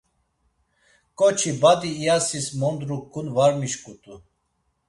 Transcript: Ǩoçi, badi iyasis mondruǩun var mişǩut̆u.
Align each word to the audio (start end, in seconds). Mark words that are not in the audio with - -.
Ǩoçi, 1.17 1.51
badi 1.61 1.89
iyasis 2.03 2.47
mondruǩun 2.59 3.27
var 3.35 3.51
mişǩut̆u. 3.59 4.13